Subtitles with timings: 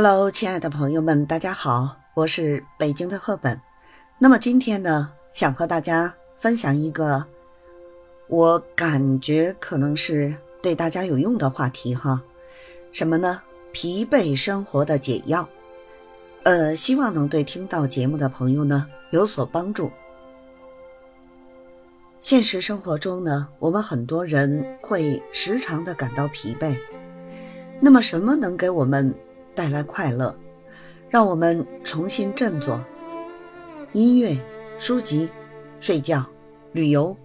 [0.00, 3.60] Hello，亲爱的朋友们，大家好，我是北京的赫本。
[4.20, 7.26] 那么今天呢，想和大家分享一个
[8.28, 10.32] 我感觉可能是
[10.62, 12.22] 对大家有用的话题哈。
[12.92, 13.42] 什么呢？
[13.72, 15.48] 疲惫生活的解药。
[16.44, 19.90] 呃，希望能对听到节目的朋友呢有所帮助。
[22.20, 26.78] 现实生活中呢，我们很多人会时常的感到疲惫。
[27.80, 29.12] 那么，什么能给我们？
[29.58, 30.38] 带来快乐，
[31.10, 32.80] 让我们重新振作。
[33.90, 34.38] 音乐、
[34.78, 35.28] 书籍、
[35.80, 36.24] 睡觉、
[36.70, 37.16] 旅游，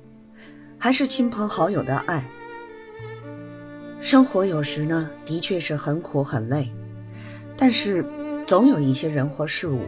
[0.80, 2.28] 还是亲朋好友的爱。
[4.02, 6.72] 生活有时呢，的确是很苦很累，
[7.56, 8.04] 但是
[8.48, 9.86] 总有一些人或事物，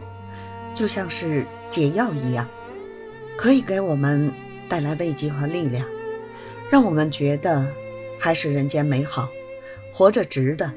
[0.72, 2.48] 就像是解药一样，
[3.36, 4.32] 可以给我们
[4.68, 5.84] 带来慰藉和力量，
[6.70, 7.66] 让我们觉得
[8.20, 9.28] 还是人间美好，
[9.92, 10.72] 活着值得。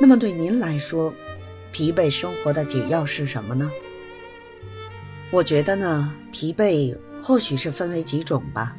[0.00, 1.14] 那么对您来说，
[1.70, 3.70] 疲惫生活的解药是什么呢？
[5.30, 8.76] 我觉得呢，疲惫或许是分为几种吧，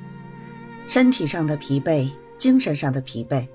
[0.88, 3.48] 身体上的疲惫、精神上的疲惫，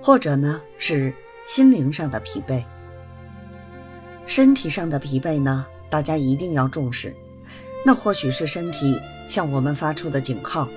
[0.00, 1.12] 或者呢是
[1.44, 2.64] 心灵上的疲惫。
[4.24, 7.14] 身体上的疲惫呢，大家一定要重视，
[7.84, 10.68] 那或许是身体向我们发出的警号。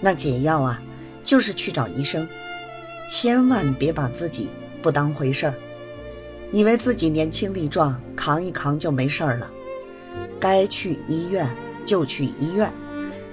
[0.00, 0.82] 那解药啊，
[1.22, 2.28] 就是去找医生，
[3.08, 4.48] 千万别把自己。
[4.82, 5.54] 不当回事儿，
[6.50, 9.50] 以为自己年轻力壮，扛一扛就没事儿了。
[10.38, 11.48] 该去医院
[11.84, 12.72] 就去医院，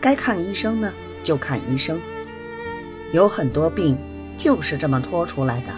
[0.02, 2.00] 该看医生呢就看医生。
[3.14, 3.98] 有很多病
[4.36, 5.72] 就是这么拖出来的。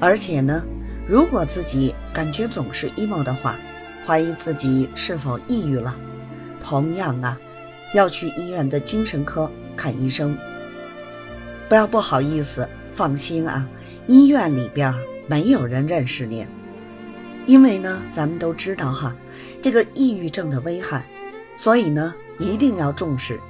[0.00, 0.64] 而且呢，
[1.06, 3.58] 如果自己感觉总是 emo 的话，
[4.06, 5.96] 怀疑自己是否抑郁了，
[6.62, 7.38] 同样啊，
[7.94, 10.36] 要去医院的精神科看医生。
[11.68, 12.68] 不要不好意思。
[12.94, 13.68] 放心啊，
[14.06, 14.94] 医院里边
[15.26, 16.46] 没有人认识您，
[17.44, 19.14] 因为呢，咱们都知道哈，
[19.60, 21.04] 这个抑郁症的危害，
[21.56, 23.40] 所以呢，一定要重视。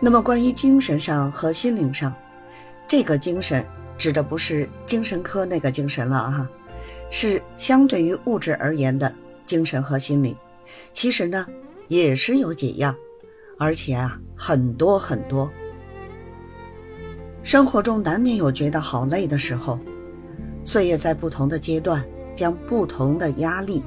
[0.00, 2.12] 那么，关于精神上和心灵上，
[2.88, 3.64] 这个精神
[3.96, 6.50] 指的不是精神科那个精神了啊，
[7.08, 9.14] 是相对于物质而言的
[9.46, 10.36] 精神和心灵，
[10.92, 11.46] 其实呢，
[11.86, 12.92] 也是有解药，
[13.58, 15.48] 而且啊，很多很多。
[17.42, 19.78] 生活中难免有觉得好累的时候，
[20.64, 22.02] 岁月在不同的阶段
[22.34, 23.82] 将不同的压力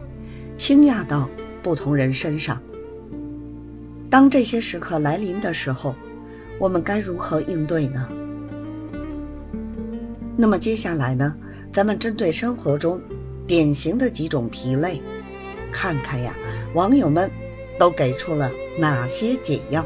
[0.58, 1.30] 倾压到
[1.64, 2.62] 不同人身上。
[4.10, 5.96] 当这些时刻来临的时候，
[6.60, 8.10] 我们该如何应对呢？
[10.36, 11.34] 那么接下来呢，
[11.72, 13.02] 咱们针对生活中
[13.48, 15.02] 典型的几种疲累，
[15.72, 16.36] 看看呀，
[16.74, 17.32] 网友们
[17.80, 19.86] 都给出了哪些解药？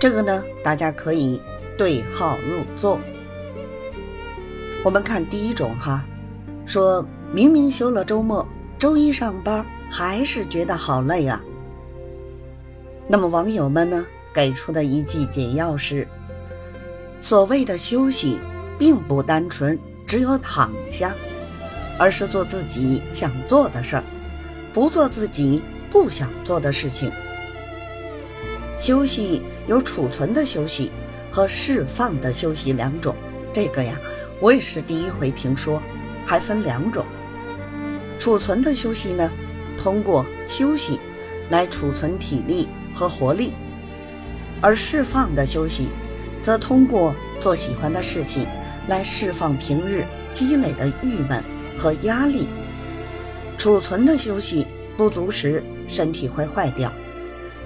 [0.00, 1.38] 这个呢，大家可以。
[1.76, 2.98] 对号入座。
[4.84, 6.04] 我们看第一种哈，
[6.66, 8.46] 说明明休了周末，
[8.78, 11.40] 周一上班还是觉得好累啊。
[13.08, 16.06] 那么网友们呢给出的一剂解药是：
[17.20, 18.38] 所谓的休息，
[18.78, 21.14] 并不单纯只有躺下，
[21.98, 24.04] 而是做自己想做的事儿，
[24.72, 27.12] 不做自己不想做的事情。
[28.78, 30.90] 休息有储存的休息。
[31.32, 33.16] 和释放的休息两种，
[33.52, 33.98] 这个呀，
[34.38, 35.82] 我也是第一回听说，
[36.26, 37.06] 还分两种。
[38.18, 39.32] 储存的休息呢，
[39.82, 41.00] 通过休息
[41.48, 43.52] 来储存体力和活力；
[44.60, 45.88] 而释放的休息，
[46.40, 48.46] 则通过做喜欢的事情
[48.86, 51.42] 来释放平日积累的郁闷
[51.78, 52.46] 和压力。
[53.56, 54.66] 储存的休息
[54.96, 56.92] 不足时，身体会坏掉。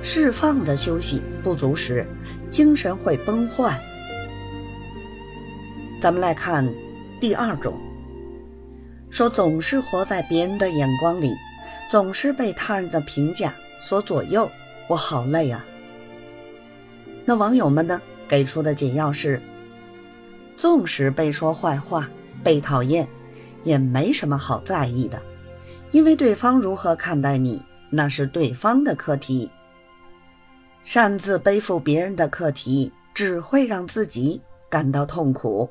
[0.03, 2.06] 释放的休息不足时，
[2.56, 3.78] 精神会崩坏。
[6.00, 6.66] 咱们来看
[7.20, 7.78] 第二种，
[9.10, 11.30] 说总是活在别人的眼光里，
[11.90, 14.50] 总是被他人的评价所左右，
[14.88, 15.66] 我好累啊。
[17.26, 19.38] 那网友们呢给出的解药是：
[20.56, 22.09] 纵使被说坏话、
[22.42, 23.06] 被讨厌，
[23.64, 25.20] 也没什么好在意的，
[25.91, 29.50] 因为对方如何看待你，那是对方的课题。
[30.86, 34.41] 擅自背负别人的课题，只会让自己
[34.71, 35.68] 感到痛苦。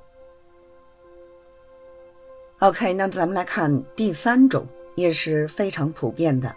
[2.60, 6.54] OK，那咱们来看第三种，也是非常普遍的，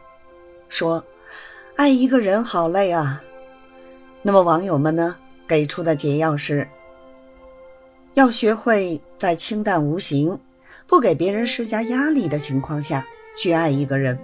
[0.68, 1.04] 说
[1.76, 3.22] 爱一个人好累啊。
[4.22, 5.14] 那么网友们呢
[5.46, 6.66] 给出的解药是：
[8.14, 10.36] 要学会在清淡无形、
[10.88, 13.06] 不给别人施加压力的情况下
[13.36, 14.18] 去爱一个人，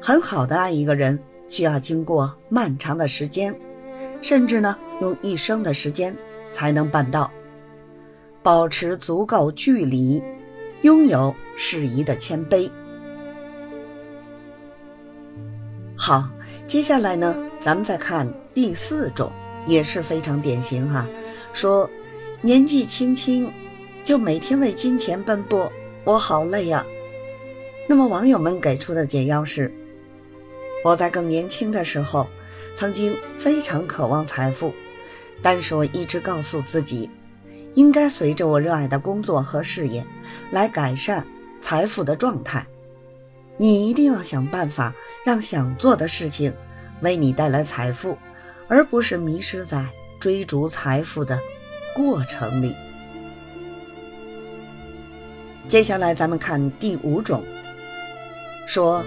[0.00, 1.20] 很好的爱一个人。
[1.48, 3.54] 需要经过漫长的时间，
[4.22, 6.16] 甚至呢用一生的时间
[6.52, 7.30] 才能办到。
[8.42, 10.22] 保持足够距离，
[10.82, 12.70] 拥有适宜的谦卑。
[15.96, 16.30] 好，
[16.66, 19.30] 接下来呢，咱们再看第四种，
[19.66, 21.06] 也是非常典型哈。
[21.52, 21.90] 说
[22.40, 23.52] 年纪轻轻
[24.04, 25.70] 就每天为金钱奔波，
[26.04, 26.86] 我好累呀。
[27.88, 29.72] 那么网友们给出的解药是：
[30.84, 32.26] 我在更年轻的时候，
[32.74, 34.72] 曾经非常渴望财富，
[35.42, 37.10] 但是我一直告诉自己，
[37.74, 40.06] 应该随着我热爱的工作和事业
[40.50, 41.26] 来改善
[41.60, 42.66] 财富的状态。
[43.56, 44.94] 你一定要想办法
[45.24, 46.54] 让想做的事情
[47.00, 48.16] 为你带来财富，
[48.68, 49.84] 而不是迷失在
[50.20, 51.40] 追逐财富的
[51.92, 52.74] 过程里。
[55.66, 57.44] 接下来咱们看第五种。
[58.66, 59.04] 说，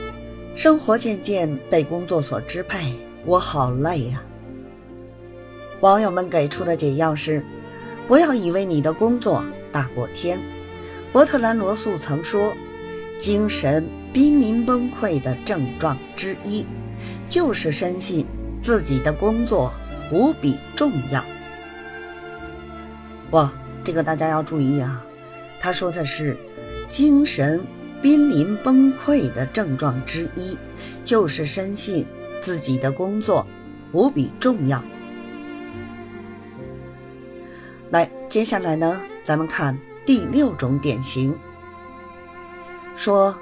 [0.54, 2.94] 生活渐渐被工作所支配，
[3.26, 4.22] 我好累呀。
[5.80, 7.44] 网友们给出的解药是：
[8.08, 10.40] 不要以为你的工作大过天。
[11.14, 12.54] 伯特兰·罗素曾说，
[13.18, 16.66] 精神濒临崩溃的症状之一，
[17.30, 18.26] 就是深信
[18.62, 19.74] 自己的工作
[20.12, 21.24] 无比重要。
[23.32, 23.52] 哇，
[23.86, 25.04] 这个大家要注意啊，
[25.62, 26.38] 他说的是
[26.90, 27.64] 精神。
[28.02, 30.58] 濒临崩溃的症状之一，
[31.06, 32.06] 就是深信
[32.42, 33.46] 自己的工作
[33.92, 34.84] 无比重要。
[37.92, 41.38] 来，接下来呢，咱们看第六种典型。
[42.96, 43.38] 说，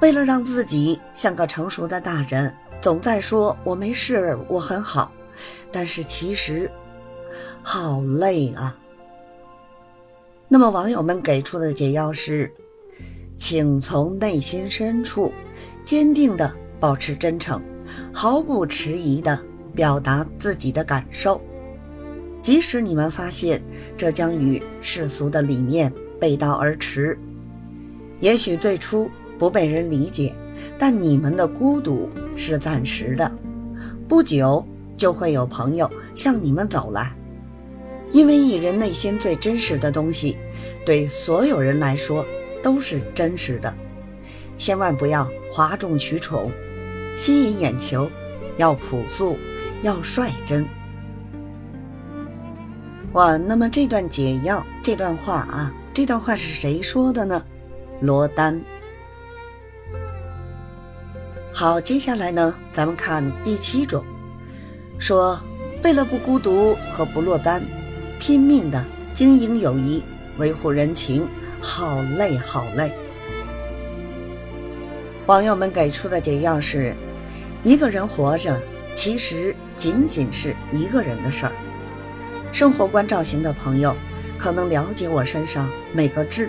[0.00, 5.10] 为了让自己像个成熟的大人，总在说“我没事，我很好”，
[5.72, 6.70] 但是其实
[7.62, 8.76] 好累啊。
[10.46, 12.52] 那么网友们给出的解药是。
[13.38, 15.32] 请从内心深处
[15.84, 17.62] 坚定地保持真诚，
[18.12, 19.40] 毫不迟疑地
[19.74, 21.40] 表达自己的感受，
[22.42, 23.62] 即使你们发现
[23.96, 25.90] 这将与世俗的理念
[26.20, 27.16] 背道而驰。
[28.18, 29.08] 也许最初
[29.38, 30.34] 不被人理解，
[30.76, 33.32] 但你们的孤独是暂时的，
[34.08, 37.16] 不久就会有朋友向你们走来，
[38.10, 40.36] 因为一人内心最真实的东西，
[40.84, 42.26] 对所有人来说。
[42.68, 43.74] 都是真实的，
[44.54, 46.52] 千万不要哗众取宠，
[47.16, 48.10] 吸引眼球，
[48.58, 49.38] 要朴素，
[49.80, 50.66] 要率真。
[53.14, 57.42] 哇，那么这段解药，这段话啊，这段话是谁说的呢？
[58.02, 58.60] 罗丹。
[61.50, 64.04] 好，接下来呢，咱们看第七种，
[64.98, 65.40] 说
[65.82, 67.64] 为了不孤独和不落单，
[68.18, 70.04] 拼命的经营友谊，
[70.36, 71.26] 维护人情。
[71.60, 72.92] 好累，好累。
[75.26, 76.94] 网友们给出的解药是：
[77.62, 78.60] 一个人活着，
[78.94, 81.52] 其实仅仅是一个人的事儿。
[82.52, 83.94] 生活关照型的朋友
[84.38, 86.48] 可能了解我身上每个痣，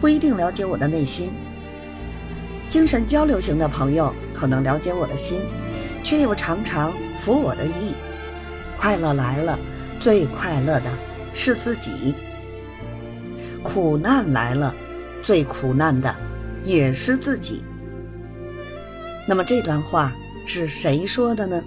[0.00, 1.28] 不一定了解我的内心；
[2.68, 5.42] 精神交流型的朋友可能了解我的心，
[6.02, 7.94] 却又常常服我的意。
[8.78, 9.58] 快乐来了，
[10.00, 10.90] 最快乐的
[11.34, 12.14] 是自己。
[13.66, 14.72] 苦难来了，
[15.22, 16.14] 最苦难的
[16.62, 17.64] 也是自己。
[19.26, 20.12] 那么这段话
[20.46, 21.62] 是谁说的呢？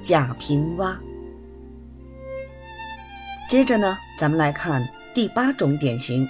[0.00, 0.96] 贾平凹。
[3.50, 6.26] 接着呢，咱们来看第八种典型，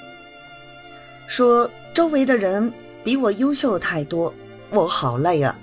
[1.26, 2.72] 说周围的人
[3.04, 4.32] 比我优秀太多，
[4.70, 5.56] 我好累啊。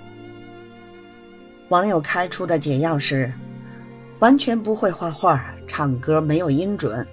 [1.70, 3.32] 网友开出的解药是：
[4.20, 7.04] 完全不会画画，唱歌没有音准，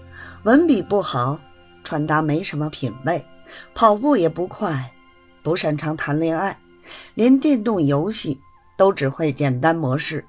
[0.43, 1.39] 文笔不好。
[1.84, 3.25] 穿搭没什么品味，
[3.75, 4.92] 跑步也不快，
[5.44, 6.58] 不擅长谈恋爱，
[7.13, 8.40] 连电动游戏
[8.78, 10.25] 都只会简单模式。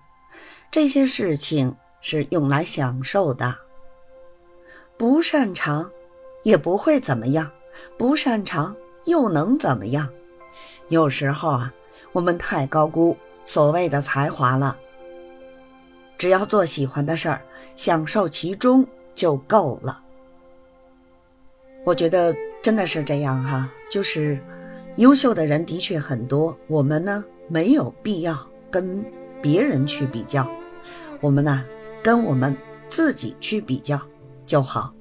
[0.70, 3.54] 这些事情是用来享受的，
[4.96, 5.90] 不擅长
[6.42, 7.50] 也不会怎么样，
[7.96, 10.08] 不擅长又能怎么样？
[10.88, 11.72] 有时候啊，
[12.12, 14.76] 我们太高估所谓的才华了。
[16.18, 17.42] 只要做喜欢的事儿，
[17.74, 20.03] 享受其中就够了。
[21.84, 24.38] 我觉得真的是这样哈，就是
[24.96, 28.34] 优秀的人的确很多，我们呢没有必要
[28.70, 29.04] 跟
[29.42, 30.50] 别人去比较，
[31.20, 31.62] 我们呢
[32.02, 32.56] 跟我们
[32.88, 34.00] 自己去比较
[34.46, 34.94] 就好。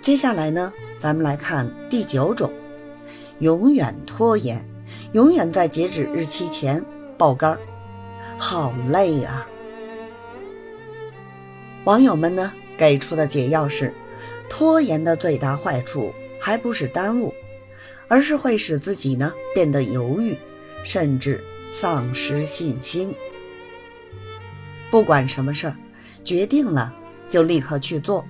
[0.00, 2.50] 接下来呢，咱们来看第九种，
[3.38, 4.68] 永远拖延，
[5.12, 6.84] 永远在截止日期前
[7.16, 7.56] 爆肝，
[8.36, 9.46] 好累啊！
[11.84, 13.94] 网友们呢给出的解药是。
[14.48, 17.34] 拖延的最大坏处还不是耽误，
[18.08, 20.36] 而是会使自己呢变得犹豫，
[20.84, 23.14] 甚至丧失信心。
[24.90, 25.76] 不管什么事儿，
[26.24, 26.94] 决定了
[27.26, 28.24] 就立刻去做，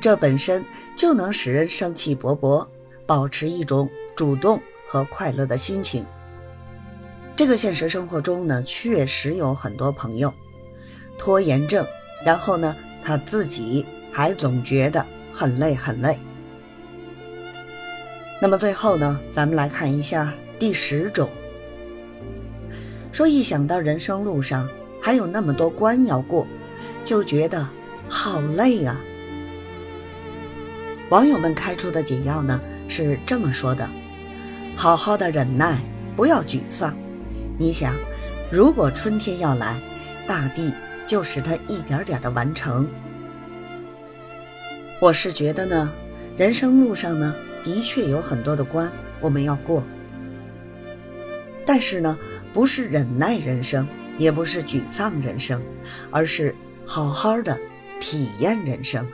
[0.00, 0.64] 这本身
[0.96, 2.66] 就能使人生气勃勃，
[3.06, 6.04] 保持一种主动和快乐的心情。
[7.36, 10.34] 这个现实生活中呢，确实有很多朋友
[11.18, 11.86] 拖延症，
[12.24, 16.18] 然后呢，他自己还总觉得很累很累。
[18.40, 21.30] 那么最后呢，咱们来看一下第十种，
[23.12, 24.68] 说一想到人生路上
[25.00, 26.46] 还有那么多关要过，
[27.04, 27.68] 就觉得
[28.08, 29.00] 好累啊。
[31.10, 33.88] 网友们开出的解药呢是这么说的：
[34.76, 35.80] 好好的忍耐，
[36.16, 36.96] 不要沮丧。
[37.58, 37.94] 你想，
[38.50, 39.80] 如果春天要来，
[40.26, 40.74] 大地
[41.06, 42.88] 就使它一点点的完成。
[45.02, 45.92] 我是觉得呢，
[46.36, 48.88] 人生路上呢，的确有很多的关
[49.20, 49.82] 我们要过，
[51.66, 52.16] 但是呢，
[52.52, 53.84] 不是忍耐人生，
[54.16, 55.60] 也不是沮丧人生，
[56.12, 56.54] 而是
[56.86, 57.58] 好好的
[57.98, 59.04] 体验人生。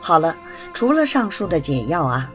[0.00, 0.38] 好了，
[0.72, 2.32] 除了上述的解药啊，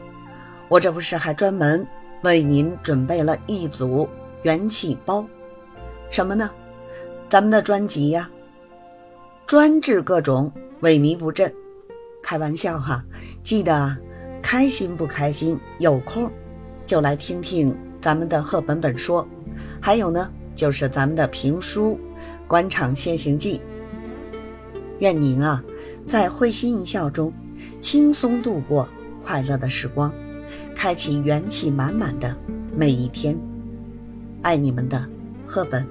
[0.68, 1.86] 我这不是还专门。
[2.24, 4.06] 为您准备了一组
[4.42, 5.26] 元气包，
[6.10, 6.50] 什么呢？
[7.30, 8.28] 咱们的专辑呀，
[9.46, 11.52] 专治各种萎靡不振。
[12.22, 13.04] 开玩笑哈，
[13.42, 13.94] 记得
[14.42, 16.30] 开心不开心，有空
[16.86, 19.26] 就来听听咱们的贺本本说。
[19.80, 21.92] 还有呢，就是咱们的评书
[22.48, 23.58] 《官场现形记》。
[25.00, 25.62] 愿您啊，
[26.06, 27.30] 在会心一笑中
[27.82, 28.88] 轻松度过
[29.22, 30.12] 快乐的时光。
[30.74, 32.34] 开启元气满满的
[32.74, 33.38] 每一天，
[34.40, 35.06] 爱你们的
[35.46, 35.86] 赫本。